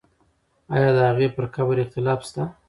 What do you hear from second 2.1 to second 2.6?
شته؟